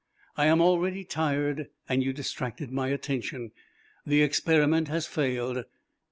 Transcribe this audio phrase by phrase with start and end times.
[0.35, 3.51] "I am already tired, and you distracted my attention.
[4.03, 5.65] The experiment has failed.